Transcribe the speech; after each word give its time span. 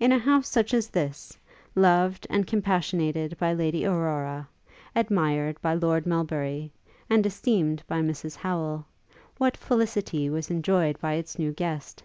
In 0.00 0.10
a 0.10 0.18
house 0.18 0.48
such 0.48 0.74
as 0.74 0.88
this, 0.88 1.38
loved 1.76 2.26
and 2.28 2.48
compassionated 2.48 3.38
by 3.38 3.52
Lady 3.54 3.86
Aurora, 3.86 4.48
admired 4.96 5.60
by 5.62 5.72
Lord 5.72 6.04
Melbury, 6.04 6.72
and 7.08 7.24
esteemed 7.24 7.84
by 7.86 8.00
Mrs 8.00 8.34
Howel, 8.34 8.86
what 9.38 9.56
felicity 9.56 10.28
was 10.28 10.50
enjoyed 10.50 10.98
by 11.00 11.12
its 11.12 11.38
new 11.38 11.52
guest! 11.52 12.02